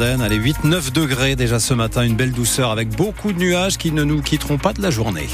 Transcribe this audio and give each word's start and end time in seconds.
Allez, 0.00 0.40
8-9 0.40 0.90
degrés 0.90 1.36
déjà 1.36 1.60
ce 1.60 1.72
matin, 1.72 2.02
une 2.02 2.16
belle 2.16 2.32
douceur 2.32 2.72
avec 2.72 2.88
beaucoup 2.96 3.32
de 3.32 3.38
nuages 3.38 3.78
qui 3.78 3.92
ne 3.92 4.02
nous 4.02 4.22
quitteront 4.22 4.58
pas 4.58 4.72
de 4.72 4.82
la 4.82 4.90
journée. 4.90 5.28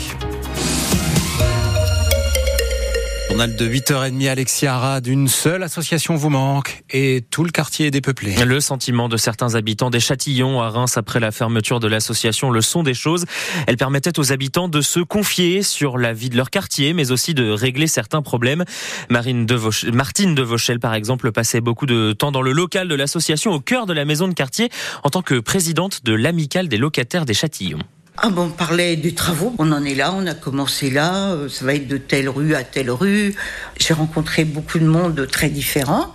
Journal 3.40 3.56
de 3.56 3.66
8h30, 3.66 4.28
Alexia 4.28 4.74
Arad, 4.74 5.06
une 5.06 5.26
seule 5.26 5.62
association 5.62 6.14
vous 6.14 6.28
manque 6.28 6.82
et 6.90 7.24
tout 7.30 7.42
le 7.42 7.50
quartier 7.50 7.86
est 7.86 7.90
dépeuplé. 7.90 8.34
Le 8.44 8.60
sentiment 8.60 9.08
de 9.08 9.16
certains 9.16 9.54
habitants 9.54 9.88
des 9.88 9.98
Châtillons 9.98 10.60
à 10.60 10.68
Reims 10.68 10.98
après 10.98 11.20
la 11.20 11.30
fermeture 11.30 11.80
de 11.80 11.88
l'association 11.88 12.50
Le 12.50 12.60
Son 12.60 12.82
des 12.82 12.92
Choses. 12.92 13.24
Elle 13.66 13.78
permettait 13.78 14.18
aux 14.18 14.30
habitants 14.30 14.68
de 14.68 14.82
se 14.82 15.00
confier 15.00 15.62
sur 15.62 15.96
la 15.96 16.12
vie 16.12 16.28
de 16.28 16.36
leur 16.36 16.50
quartier, 16.50 16.92
mais 16.92 17.12
aussi 17.12 17.32
de 17.32 17.50
régler 17.50 17.86
certains 17.86 18.20
problèmes. 18.20 18.66
Martine 19.08 19.46
de 19.46 20.42
Vauchel, 20.42 20.78
par 20.78 20.92
exemple, 20.92 21.32
passait 21.32 21.62
beaucoup 21.62 21.86
de 21.86 22.12
temps 22.12 22.32
dans 22.32 22.42
le 22.42 22.52
local 22.52 22.88
de 22.88 22.94
l'association 22.94 23.52
au 23.52 23.60
cœur 23.60 23.86
de 23.86 23.94
la 23.94 24.04
maison 24.04 24.28
de 24.28 24.34
quartier 24.34 24.68
en 25.02 25.08
tant 25.08 25.22
que 25.22 25.40
présidente 25.40 26.04
de 26.04 26.12
l'amicale 26.12 26.68
des 26.68 26.76
locataires 26.76 27.24
des 27.24 27.32
Châtillons. 27.32 27.78
Ah 28.22 28.28
bon, 28.28 28.48
on 28.48 28.50
parlait 28.50 28.96
des 28.96 29.14
travaux. 29.14 29.54
On 29.58 29.72
en 29.72 29.82
est 29.82 29.94
là, 29.94 30.12
on 30.12 30.26
a 30.26 30.34
commencé 30.34 30.90
là. 30.90 31.32
Euh, 31.32 31.48
ça 31.48 31.64
va 31.64 31.74
être 31.74 31.88
de 31.88 31.96
telle 31.96 32.28
rue 32.28 32.54
à 32.54 32.64
telle 32.64 32.90
rue. 32.90 33.34
J'ai 33.78 33.94
rencontré 33.94 34.44
beaucoup 34.44 34.78
de 34.78 34.84
monde 34.84 35.26
très 35.26 35.48
différent. 35.48 36.14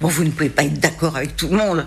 Bon, 0.00 0.08
vous 0.08 0.24
ne 0.24 0.30
pouvez 0.30 0.48
pas 0.48 0.64
être 0.64 0.80
d'accord 0.80 1.18
avec 1.18 1.36
tout 1.36 1.48
le 1.48 1.58
monde. 1.58 1.86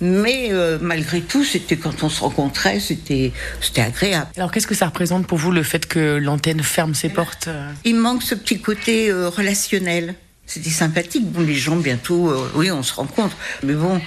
Mais 0.00 0.48
euh, 0.50 0.78
malgré 0.80 1.20
tout, 1.20 1.44
c'était 1.44 1.76
quand 1.76 2.02
on 2.04 2.08
se 2.08 2.20
rencontrait, 2.20 2.80
c'était 2.80 3.32
c'était 3.60 3.82
agréable. 3.82 4.30
Alors 4.38 4.50
qu'est-ce 4.50 4.66
que 4.66 4.74
ça 4.74 4.86
représente 4.86 5.26
pour 5.26 5.36
vous 5.36 5.52
le 5.52 5.62
fait 5.62 5.84
que 5.84 6.16
l'antenne 6.16 6.62
ferme 6.62 6.94
ses 6.94 7.10
portes 7.10 7.48
euh 7.48 7.70
Il 7.84 7.96
manque 7.96 8.22
ce 8.22 8.34
petit 8.34 8.60
côté 8.62 9.12
relationnel. 9.12 10.14
C'était 10.46 10.70
sympathique. 10.70 11.30
Bon, 11.30 11.40
les 11.40 11.54
gens 11.54 11.76
bientôt, 11.76 12.32
oui, 12.54 12.70
on 12.70 12.82
se 12.82 12.94
rencontre. 12.94 13.36
Mais 13.62 13.74
bon, 13.74 14.00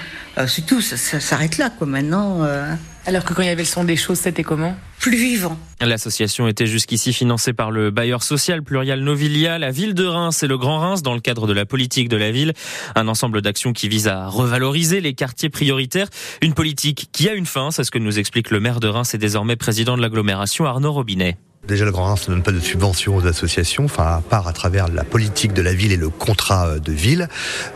c'est 0.47 0.66
tout. 0.66 0.81
Ça, 0.81 0.97
ça 0.97 1.20
s'arrête 1.20 1.57
là, 1.57 1.70
quoi. 1.70 1.85
Maintenant. 1.85 2.47
Alors 3.05 3.23
que 3.23 3.34
quand 3.34 3.41
il 3.41 3.47
y 3.47 3.52
avait 3.52 3.63
le 3.63 3.67
son 3.67 3.84
des 3.84 3.95
choses, 3.95 4.20
c'était 4.20 4.44
comment? 4.44 4.75
Plus 4.99 5.17
vivant. 5.17 5.58
L'association 5.81 6.47
était 6.47 6.67
jusqu'ici 6.67 7.13
financée 7.13 7.53
par 7.53 7.72
le 7.72 7.89
bailleur 7.89 8.22
social 8.22 8.61
plurial 8.61 9.00
Novilia, 9.00 9.58
la 9.58 9.72
ville 9.72 9.94
de 9.94 10.05
Reims 10.05 10.44
et 10.44 10.47
le 10.47 10.58
Grand 10.58 10.80
Reims 10.80 11.02
dans 11.02 11.13
le 11.13 11.22
cadre 11.22 11.47
de 11.47 11.53
la 11.53 11.66
politique 11.66 12.09
de 12.09 12.17
la 12.17 12.31
ville. 12.31 12.53
Un 12.95 13.08
ensemble 13.08 13.41
d'actions 13.41 13.73
qui 13.73 13.88
vise 13.88 14.08
à 14.08 14.28
revaloriser 14.28 15.02
les 15.02 15.13
quartiers 15.13 15.50
prioritaires. 15.50 16.09
Une 16.41 16.53
politique 16.53 17.09
qui 17.11 17.30
a 17.30 17.33
une 17.33 17.45
fin, 17.45 17.72
c'est 17.72 17.83
ce 17.83 17.91
que 17.91 17.97
nous 17.97 18.19
explique 18.19 18.52
le 18.52 18.59
maire 18.59 18.80
de 18.80 18.89
Reims 18.89 19.13
et 19.13 19.17
désormais 19.17 19.56
président 19.56 19.97
de 19.97 20.02
l'agglomération 20.02 20.66
Arnaud 20.66 20.91
Robinet. 20.91 21.38
Déjà, 21.70 21.86
le 21.86 21.92
Grand 21.92 22.06
Reims 22.06 22.28
ne 22.28 22.34
donne 22.34 22.42
pas 22.42 22.52
de 22.52 22.59
subventions 22.59 23.16
aux 23.16 23.28
associations, 23.28 23.86
enfin, 23.86 24.06
à 24.06 24.23
part 24.28 24.48
à 24.48 24.53
travers 24.53 24.88
la 24.88 25.03
politique 25.03 25.53
de 25.53 25.62
la 25.62 25.72
ville 25.72 25.92
et 25.92 25.98
le 25.98 26.09
contrat 26.09 26.66
euh, 26.66 26.80
de 26.80 26.92
ville. 26.92 27.28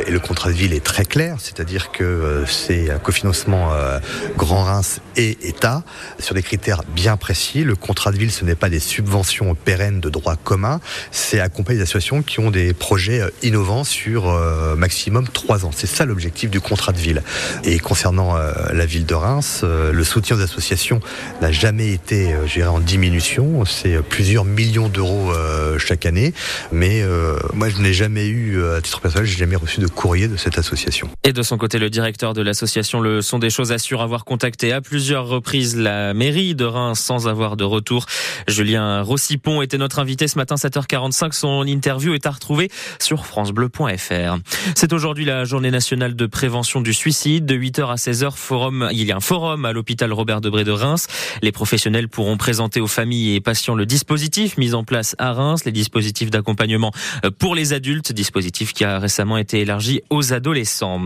Et 0.08 0.10
le 0.10 0.20
contrat 0.20 0.50
de 0.50 0.56
ville 0.56 0.74
est 0.74 0.84
très 0.84 1.06
clair, 1.06 1.36
c'est-à-dire 1.38 1.92
que 1.92 2.04
euh, 2.04 2.44
c'est 2.48 2.90
un 2.90 2.98
cofinancement 2.98 3.72
euh, 3.72 4.00
Grand 4.36 4.64
Reims 4.64 5.00
et 5.16 5.38
État 5.48 5.84
sur 6.18 6.34
des 6.34 6.42
critères 6.42 6.82
bien 6.96 7.18
précis. 7.18 7.64
Le 7.64 7.76
contrat 7.76 8.12
de 8.12 8.18
ville, 8.18 8.32
ce 8.32 8.44
n'est 8.46 8.56
pas 8.56 8.70
des 8.70 8.80
subventions 8.80 9.54
pérennes 9.54 10.00
de 10.00 10.10
droit 10.10 10.38
commun, 10.38 10.82
c'est 11.12 11.40
accompagner 11.40 11.78
des 11.78 11.84
associations 11.84 12.24
qui 12.24 12.40
ont 12.40 12.50
des 12.50 12.74
projets 12.74 13.22
innovants 13.44 13.84
sur 13.84 14.32
maximum 14.76 15.28
trois 15.28 15.66
ans. 15.66 15.72
C'est 15.72 15.86
ça 15.86 16.06
l'objectif 16.06 16.50
du 16.50 16.62
contrat 16.62 16.94
de 16.94 16.98
ville. 16.98 17.22
Et 17.64 17.78
concernant 17.78 18.36
la 18.36 18.86
ville 18.88 19.06
de 19.06 19.14
Reims, 19.14 19.64
le 19.64 20.04
soutien 20.04 20.38
aux 20.38 20.42
associations 20.42 21.00
n'a 21.42 21.52
jamais 21.52 21.92
été, 21.92 22.34
dirais, 22.48 22.68
en 22.68 22.80
diminution 22.80 23.66
c'est 23.84 24.02
plusieurs 24.02 24.45
millions 24.45 24.88
d'euros 24.88 25.31
euh, 25.31 25.78
chaque 25.78 26.06
année. 26.06 26.34
Mais 26.72 27.02
euh, 27.02 27.38
moi, 27.53 27.70
je 27.70 27.78
n'ai 27.81 27.94
jamais 27.94 28.28
eu, 28.28 28.58
euh, 28.58 28.78
à 28.78 28.81
titre 28.81 29.02
personnel, 29.02 29.28
j'ai 29.28 29.38
jamais 29.38 29.56
reçu 29.56 29.81
de 29.81 29.88
courrier 29.88 30.28
de 30.28 30.38
cette 30.38 30.58
association. 30.58 31.09
Et 31.23 31.34
de 31.34 31.42
son 31.42 31.58
côté, 31.58 31.80
le 31.80 31.90
directeur 31.90 32.34
de 32.34 32.42
l'association 32.42 33.02
Le 33.02 33.22
Son 33.22 33.40
des 33.40 33.50
Choses 33.50 33.72
assure 33.72 34.02
avoir 34.02 34.23
contacté 34.23 34.72
à 34.72 34.81
plusieurs 34.81 35.28
reprises 35.28 35.75
la 35.75 36.14
mairie 36.14 36.56
de 36.56 36.66
Reims 36.66 37.00
sans 37.00 37.28
avoir 37.28 37.58
de 37.58 37.64
retour. 37.64 38.06
Julien 38.48 39.02
Rossipon 39.02 39.62
était 39.62 39.78
notre 39.78 40.00
invité 40.00 40.28
ce 40.28 40.38
matin 40.38 40.56
7h45. 40.56 41.34
Son 41.34 41.66
interview 41.66 42.13
est 42.13 42.25
à 42.25 42.31
retrouver 42.31 42.69
sur 43.00 43.25
francebleu.fr. 43.25 44.38
C'est 44.75 44.94
aujourd'hui 44.94 45.25
la 45.25 45.44
journée 45.44 45.72
nationale 45.72 46.16
de 46.16 46.25
prévention 46.25 46.79
du 46.79 46.94
suicide. 46.94 47.46
De 47.46 47.56
8h 47.56 47.91
à 47.91 47.96
16h, 47.96 48.31
forum, 48.35 48.88
il 48.91 49.03
y 49.03 49.12
a 49.12 49.18
un 49.18 49.22
forum 49.22 49.66
à 49.66 49.74
l'hôpital 49.74 50.13
Robert 50.13 50.40
Debré 50.40 50.63
de 50.63 50.72
Reims. 50.72 51.08
Les 51.41 51.52
professionnels 51.52 52.08
pourront 52.08 52.38
présenter 52.38 52.79
aux 52.79 52.88
familles 52.88 53.35
et 53.35 53.41
patients 53.41 53.62
le 53.72 53.85
dispositif 53.85 54.57
mis 54.57 54.74
en 54.74 54.84
place 54.84 55.16
à 55.19 55.31
Reims, 55.31 55.63
les 55.63 55.72
dispositifs 55.72 56.29
d'accompagnement 56.29 56.91
euh, 57.24 57.31
pour 57.31 57.56
les 57.56 57.72
adultes, 57.72 58.12
dispositif 58.12 58.74
qui 58.74 58.84
a 58.84 59.00
récemment 59.00 59.38
été 59.38 59.62
élargi 59.62 60.01
aux 60.09 60.34
adolescents. 60.34 61.01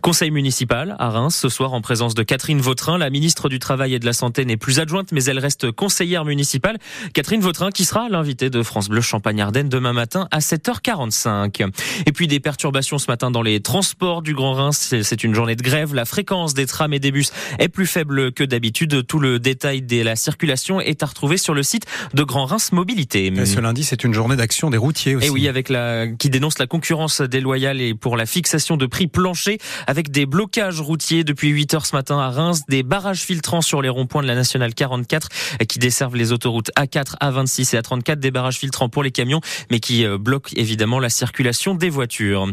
Conseil 0.00 0.30
municipal 0.30 0.96
à 0.98 1.10
Reims 1.10 1.36
ce 1.36 1.48
soir 1.50 1.74
en 1.74 1.82
présence 1.82 2.14
de 2.14 2.22
Catherine 2.22 2.60
Vautrin, 2.60 2.96
la 2.96 3.10
ministre 3.10 3.48
du 3.48 3.58
Travail 3.58 3.94
et 3.94 3.98
de 3.98 4.06
la 4.06 4.14
Santé 4.14 4.44
n'est 4.44 4.56
plus 4.56 4.80
adjointe 4.80 5.12
mais 5.12 5.24
elle 5.24 5.38
reste 5.38 5.70
conseillère 5.70 6.24
municipale. 6.24 6.78
Catherine 7.12 7.40
Vautrin 7.40 7.70
qui 7.70 7.84
sera 7.84 8.08
l'invitée 8.08 8.48
de 8.48 8.62
France 8.62 8.88
Bleu 8.88 9.02
Champagne-Ardenne 9.02 9.68
demain 9.68 9.92
matin 9.92 10.26
à 10.30 10.38
7h45. 10.38 11.70
Et 12.06 12.12
puis 12.12 12.26
des 12.26 12.40
perturbations 12.40 12.98
ce 12.98 13.10
matin 13.10 13.30
dans 13.30 13.42
les 13.42 13.60
transports 13.60 14.22
du 14.22 14.34
Grand 14.34 14.54
Reims, 14.54 14.94
c'est 15.02 15.24
une 15.24 15.34
journée 15.34 15.56
de 15.56 15.62
grève, 15.62 15.94
la 15.94 16.06
fréquence 16.06 16.54
des 16.54 16.66
trams 16.66 16.94
et 16.94 16.98
des 16.98 17.12
bus 17.12 17.32
est 17.58 17.68
plus 17.68 17.86
faible 17.86 18.32
que 18.32 18.44
d'habitude. 18.44 19.06
Tout 19.06 19.18
le 19.18 19.38
détail 19.38 19.82
de 19.82 20.02
la 20.02 20.16
circulation 20.16 20.80
est 20.80 21.02
à 21.02 21.06
retrouver 21.06 21.36
sur 21.36 21.54
le 21.54 21.62
site 21.62 21.84
de 22.14 22.22
Grand 22.22 22.46
Reims 22.46 22.72
Mobilité. 22.72 23.32
ce 23.44 23.60
lundi, 23.60 23.84
c'est 23.84 24.04
une 24.04 24.14
journée 24.14 24.36
d'action 24.36 24.70
des 24.70 24.76
routiers 24.76 25.16
aussi. 25.16 25.26
Et 25.26 25.30
oui, 25.30 25.48
avec 25.48 25.68
la, 25.68 26.06
qui 26.06 26.30
dénonce 26.30 26.58
la 26.58 26.66
concurrence 26.66 27.20
déloyale 27.20 27.80
et 27.80 27.94
pour 27.94 28.16
la 28.16 28.26
fixation 28.26 28.76
de 28.76 28.86
prix 28.86 29.06
planchers 29.06 29.58
avec 29.86 30.10
des 30.10 30.26
blocages 30.26 30.80
routiers 30.80 31.24
depuis 31.24 31.48
8 31.48 31.74
heures 31.74 31.86
ce 31.86 31.96
matin 31.96 32.18
à 32.18 32.30
Reims, 32.30 32.62
des 32.68 32.82
barrages 32.82 33.20
filtrants 33.20 33.62
sur 33.62 33.82
les 33.82 33.88
ronds-points 33.88 34.22
de 34.22 34.26
la 34.26 34.34
nationale 34.34 34.74
44 34.74 35.28
qui 35.68 35.78
desservent 35.78 36.16
les 36.16 36.32
autoroutes 36.32 36.70
A4, 36.76 37.16
A26 37.20 37.76
et 37.76 37.80
A34, 37.80 38.16
des 38.16 38.30
barrages 38.30 38.58
filtrants 38.58 38.88
pour 38.88 39.02
les 39.02 39.10
camions, 39.10 39.40
mais 39.70 39.80
qui 39.80 40.04
euh, 40.04 40.18
bloquent 40.18 40.50
évidemment 40.56 40.98
la 40.98 41.08
circulation 41.08 41.74
des 41.74 41.90
voitures. 41.90 42.46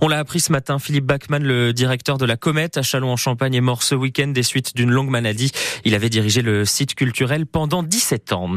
On 0.00 0.08
l'a 0.08 0.18
appris 0.18 0.40
ce 0.40 0.52
matin, 0.52 0.78
Philippe 0.78 1.06
Bachmann, 1.06 1.42
le 1.42 1.72
directeur 1.72 2.18
de 2.18 2.24
la 2.24 2.36
Comète 2.36 2.76
à 2.76 2.82
Châlons-en-Champagne, 2.82 3.54
est 3.54 3.60
mort 3.60 3.82
ce 3.82 3.94
week-end 3.94 4.28
des 4.28 4.42
suites 4.42 4.74
d'une 4.76 4.90
longue 4.90 5.10
maladie. 5.10 5.50
Il 5.84 5.94
avait 5.94 6.10
dirigé 6.10 6.42
le 6.42 6.64
site 6.64 6.94
culturel 6.94 7.46
pendant 7.46 7.82
17 7.82 8.32
ans. 8.32 8.50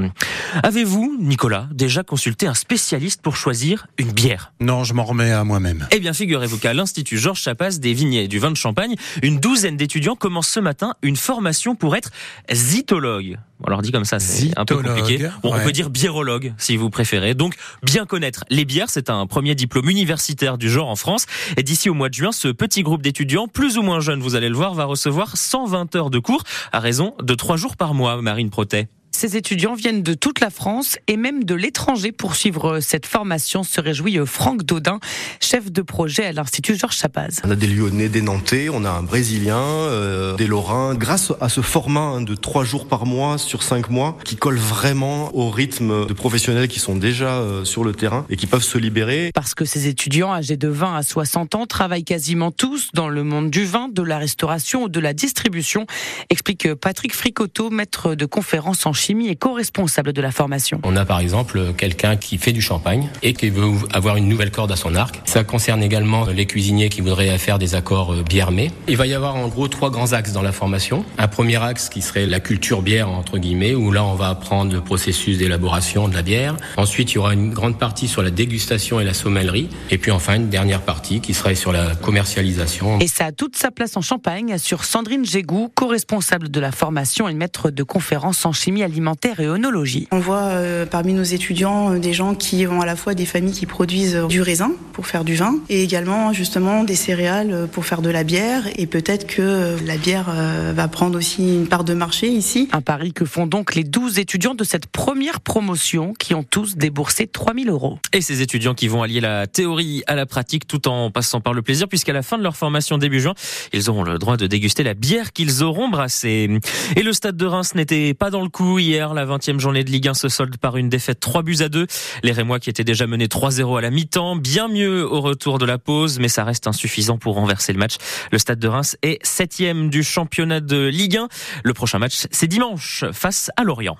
Avez-vous, 0.63 1.17
Nicolas, 1.19 1.67
déjà 1.71 2.03
consulté 2.03 2.47
un 2.47 2.53
spécialiste 2.53 3.21
pour 3.21 3.35
choisir 3.35 3.87
une 3.97 4.11
bière? 4.11 4.53
Non, 4.59 4.83
je 4.83 4.93
m'en 4.93 5.03
remets 5.03 5.31
à 5.31 5.43
moi-même. 5.43 5.87
Eh 5.91 5.99
bien, 5.99 6.13
figurez-vous 6.13 6.57
qu'à 6.57 6.73
l'Institut 6.73 7.17
Georges 7.17 7.41
Chapas 7.41 7.77
des 7.79 7.93
Vignes 7.93 8.13
et 8.13 8.27
du 8.27 8.39
Vin 8.39 8.51
de 8.51 8.57
Champagne, 8.57 8.95
une 9.23 9.39
douzaine 9.39 9.77
d'étudiants 9.77 10.15
commencent 10.15 10.49
ce 10.49 10.59
matin 10.59 10.95
une 11.01 11.15
formation 11.15 11.75
pour 11.75 11.95
être 11.95 12.11
zytologue. 12.51 13.37
On 13.63 13.69
leur 13.69 13.81
dit 13.81 13.91
comme 13.91 14.05
ça, 14.05 14.19
c'est 14.19 14.57
un 14.57 14.65
peu 14.65 14.75
compliqué. 14.75 15.29
on 15.43 15.59
peut 15.59 15.71
dire 15.71 15.89
biérologue, 15.89 16.53
si 16.57 16.77
vous 16.77 16.89
préférez. 16.89 17.33
Donc, 17.33 17.55
bien 17.81 18.05
connaître 18.05 18.43
les 18.49 18.65
bières, 18.65 18.89
c'est 18.89 19.09
un 19.09 19.25
premier 19.25 19.55
diplôme 19.55 19.89
universitaire 19.89 20.57
du 20.57 20.69
genre 20.69 20.89
en 20.89 20.95
France. 20.95 21.25
Et 21.57 21.63
d'ici 21.63 21.89
au 21.89 21.95
mois 21.95 22.09
de 22.09 22.13
juin, 22.13 22.31
ce 22.31 22.49
petit 22.49 22.83
groupe 22.83 23.01
d'étudiants, 23.01 23.47
plus 23.47 23.77
ou 23.77 23.81
moins 23.81 23.99
jeunes, 23.99 24.21
vous 24.21 24.35
allez 24.35 24.49
le 24.49 24.55
voir, 24.55 24.73
va 24.75 24.85
recevoir 24.85 25.37
120 25.37 25.95
heures 25.95 26.09
de 26.11 26.19
cours 26.19 26.43
à 26.71 26.79
raison 26.79 27.15
de 27.21 27.33
3 27.33 27.57
jours 27.57 27.77
par 27.77 27.95
mois, 27.95 28.21
Marine 28.21 28.51
Protet. 28.51 28.89
Ces 29.17 29.35
étudiants 29.35 29.73
viennent 29.73 30.03
de 30.03 30.13
toute 30.13 30.39
la 30.41 30.51
France 30.51 30.99
et 31.07 31.17
même 31.17 31.43
de 31.43 31.55
l'étranger 31.55 32.11
pour 32.11 32.35
suivre 32.35 32.81
cette 32.81 33.07
formation, 33.07 33.63
se 33.63 33.81
réjouit 33.81 34.19
Franck 34.27 34.61
Dodin, 34.61 34.99
chef 35.39 35.71
de 35.71 35.81
projet 35.81 36.25
à 36.25 36.31
l'Institut 36.33 36.75
Georges 36.75 36.97
Chapaz. 36.97 37.41
On 37.43 37.49
a 37.49 37.55
des 37.55 37.65
Lyonnais, 37.65 38.09
des 38.09 38.21
Nantais, 38.21 38.69
on 38.71 38.85
a 38.85 38.91
un 38.91 39.01
Brésilien, 39.01 39.57
euh, 39.57 40.35
des 40.35 40.45
Lorrains. 40.45 40.93
Grâce 40.93 41.33
à 41.41 41.49
ce 41.49 41.61
format 41.61 42.01
hein, 42.01 42.21
de 42.21 42.35
trois 42.35 42.63
jours 42.63 42.87
par 42.87 43.07
mois 43.07 43.39
sur 43.39 43.63
cinq 43.63 43.89
mois, 43.89 44.19
qui 44.23 44.35
colle 44.35 44.59
vraiment 44.59 45.35
au 45.35 45.49
rythme 45.49 46.05
de 46.05 46.13
professionnels 46.13 46.67
qui 46.67 46.79
sont 46.79 46.95
déjà 46.95 47.39
euh, 47.39 47.65
sur 47.65 47.83
le 47.83 47.93
terrain 47.93 48.23
et 48.29 48.35
qui 48.35 48.45
peuvent 48.45 48.61
se 48.61 48.77
libérer. 48.77 49.31
Parce 49.33 49.55
que 49.55 49.65
ces 49.65 49.87
étudiants 49.87 50.31
âgés 50.31 50.57
de 50.57 50.67
20 50.67 50.95
à 50.95 51.01
60 51.01 51.55
ans 51.55 51.65
travaillent 51.65 52.03
quasiment 52.03 52.51
tous 52.51 52.91
dans 52.93 53.09
le 53.09 53.23
monde 53.23 53.49
du 53.49 53.65
vin, 53.65 53.89
de 53.89 54.03
la 54.03 54.19
restauration 54.19 54.83
ou 54.83 54.89
de 54.89 54.99
la 54.99 55.13
distribution, 55.13 55.87
explique 56.29 56.71
Patrick 56.75 57.15
Fricoteau, 57.15 57.71
maître 57.71 58.13
de 58.13 58.27
conférence 58.27 58.85
en 58.85 58.93
Chine 58.93 59.06
chimie 59.07 59.29
est 59.29 59.37
co-responsable 59.37 60.11
de 60.11 60.21
la 60.21 60.31
formation. 60.31 60.81
On 60.83 60.97
a 60.97 61.05
par 61.05 61.21
exemple 61.21 61.73
quelqu'un 61.77 62.17
qui 62.17 62.37
fait 62.37 62.51
du 62.51 62.61
champagne 62.61 63.07
et 63.23 63.31
qui 63.31 63.49
veut 63.49 63.63
avoir 63.93 64.17
une 64.17 64.27
nouvelle 64.27 64.51
corde 64.51 64.69
à 64.73 64.75
son 64.75 64.95
arc. 64.95 65.21
Ça 65.23 65.45
concerne 65.45 65.81
également 65.81 66.25
les 66.25 66.45
cuisiniers 66.45 66.89
qui 66.89 66.99
voudraient 66.99 67.37
faire 67.37 67.57
des 67.57 67.73
accords 67.73 68.13
euh, 68.13 68.23
bière-mets. 68.23 68.69
Il 68.89 68.97
va 68.97 69.07
y 69.07 69.13
avoir 69.13 69.37
en 69.37 69.47
gros 69.47 69.69
trois 69.69 69.91
grands 69.91 70.11
axes 70.11 70.33
dans 70.33 70.41
la 70.41 70.51
formation. 70.51 71.05
Un 71.17 71.29
premier 71.29 71.55
axe 71.55 71.87
qui 71.87 72.01
serait 72.01 72.25
la 72.25 72.41
culture 72.41 72.81
bière 72.81 73.07
entre 73.07 73.37
guillemets 73.37 73.75
où 73.75 73.93
là 73.93 74.03
on 74.03 74.15
va 74.15 74.27
apprendre 74.27 74.73
le 74.73 74.81
processus 74.81 75.37
d'élaboration 75.37 76.09
de 76.09 76.13
la 76.13 76.21
bière. 76.21 76.57
Ensuite, 76.75 77.13
il 77.13 77.15
y 77.15 77.17
aura 77.17 77.33
une 77.33 77.53
grande 77.53 77.79
partie 77.79 78.09
sur 78.09 78.21
la 78.21 78.29
dégustation 78.29 78.99
et 78.99 79.05
la 79.05 79.13
sommellerie 79.13 79.69
et 79.89 79.97
puis 79.97 80.11
enfin 80.11 80.35
une 80.35 80.49
dernière 80.49 80.81
partie 80.81 81.21
qui 81.21 81.33
serait 81.33 81.55
sur 81.55 81.71
la 81.71 81.95
commercialisation. 81.95 82.99
Et 82.99 83.07
ça 83.07 83.27
a 83.27 83.31
toute 83.31 83.55
sa 83.55 83.71
place 83.71 83.95
en 83.95 84.01
Champagne, 84.01 84.57
sur 84.57 84.83
Sandrine 84.83 85.25
Gégou, 85.25 85.71
co-responsable 85.73 86.51
de 86.51 86.59
la 86.59 86.73
formation 86.73 87.29
et 87.29 87.33
maître 87.33 87.69
de 87.69 87.83
conférence 87.83 88.45
en 88.45 88.51
chimie 88.51 88.83
à 88.83 88.89
alimentaire 88.97 89.39
et 89.39 89.47
onologie. 89.47 90.07
On 90.11 90.17
voit 90.17 90.53
parmi 90.89 91.13
nos 91.13 91.23
étudiants 91.23 91.99
des 91.99 92.13
gens 92.13 92.33
qui 92.33 92.65
ont 92.65 92.81
à 92.81 92.85
la 92.85 92.95
fois 92.95 93.13
des 93.13 93.27
familles 93.27 93.53
qui 93.53 93.67
produisent 93.67 94.15
du 94.27 94.41
raisin 94.41 94.71
pour 94.93 95.05
faire 95.05 95.23
du 95.23 95.35
vin 95.35 95.55
et 95.69 95.83
également 95.83 96.33
justement 96.33 96.83
des 96.83 96.95
céréales 96.95 97.67
pour 97.71 97.85
faire 97.85 98.01
de 98.01 98.09
la 98.09 98.23
bière 98.23 98.63
et 98.75 98.87
peut-être 98.87 99.27
que 99.27 99.75
la 99.85 99.97
bière 99.97 100.33
va 100.73 100.87
prendre 100.87 101.15
aussi 101.15 101.43
une 101.43 101.67
part 101.67 101.83
de 101.83 101.93
marché 101.93 102.27
ici. 102.27 102.69
Un 102.71 102.81
pari 102.81 103.13
que 103.13 103.23
font 103.23 103.45
donc 103.45 103.75
les 103.75 103.83
12 103.83 104.17
étudiants 104.17 104.55
de 104.55 104.63
cette 104.63 104.87
première 104.87 105.41
promotion 105.41 106.13
qui 106.17 106.33
ont 106.33 106.43
tous 106.43 106.75
déboursé 106.75 107.27
3000 107.27 107.69
euros. 107.69 107.99
Et 108.13 108.21
ces 108.21 108.41
étudiants 108.41 108.73
qui 108.73 108.87
vont 108.87 109.03
allier 109.03 109.21
la 109.21 109.45
théorie 109.45 110.01
à 110.07 110.15
la 110.15 110.25
pratique 110.25 110.65
tout 110.65 110.87
en 110.87 111.11
passant 111.11 111.39
par 111.39 111.53
le 111.53 111.61
plaisir 111.61 111.87
puisqu'à 111.87 112.13
la 112.13 112.23
fin 112.23 112.39
de 112.39 112.43
leur 112.43 112.55
formation 112.55 112.97
début 112.97 113.19
juin, 113.19 113.35
ils 113.73 113.91
auront 113.91 114.03
le 114.03 114.17
droit 114.17 114.37
de 114.37 114.47
déguster 114.47 114.81
la 114.81 114.95
bière 114.95 115.33
qu'ils 115.33 115.61
auront 115.61 115.87
brassée. 115.87 116.49
Et 116.95 117.03
le 117.03 117.13
stade 117.13 117.37
de 117.37 117.45
Reims 117.45 117.75
n'était 117.75 118.15
pas 118.15 118.31
dans 118.31 118.41
le 118.41 118.49
coup 118.49 118.76
hier. 118.79 119.13
La 119.13 119.25
20e 119.25 119.59
journée 119.59 119.83
de 119.83 119.89
Ligue 119.89 120.07
1 120.07 120.13
se 120.13 120.29
solde 120.29 120.57
par 120.57 120.77
une 120.77 120.89
défaite 120.89 121.19
3 121.19 121.43
buts 121.43 121.57
à 121.61 121.69
2. 121.69 121.87
Les 122.23 122.31
Rémois 122.31 122.59
qui 122.59 122.69
étaient 122.69 122.83
déjà 122.83 123.07
menés 123.07 123.27
3-0 123.27 123.77
à 123.77 123.81
la 123.81 123.89
mi-temps, 123.89 124.35
bien 124.35 124.67
mieux 124.67 125.05
au 125.05 125.21
retour 125.21 125.57
de 125.59 125.65
la 125.65 125.77
pause, 125.77 126.19
mais 126.19 126.27
ça 126.27 126.43
reste 126.43 126.67
insuffisant 126.67 127.17
pour 127.17 127.35
renverser 127.35 127.73
le 127.73 127.79
match. 127.79 127.95
Le 128.31 128.37
stade 128.37 128.59
de 128.59 128.67
Reims 128.67 128.97
est 129.01 129.19
septième 129.25 129.89
du 129.89 130.03
championnat 130.03 130.59
de 130.59 130.87
Ligue 130.87 131.17
1. 131.17 131.27
Le 131.63 131.73
prochain 131.73 131.99
match, 131.99 132.27
c'est 132.31 132.47
dimanche 132.47 133.05
face 133.11 133.51
à 133.57 133.63
Lorient. 133.63 133.97